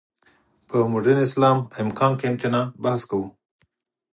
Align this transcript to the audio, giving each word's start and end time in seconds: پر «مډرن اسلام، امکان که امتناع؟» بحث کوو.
پر 0.67 0.81
«مډرن 0.91 1.19
اسلام، 1.27 1.57
امکان 1.81 2.11
که 2.19 2.25
امتناع؟» 2.31 2.65
بحث 2.83 3.01
کوو. 3.09 3.27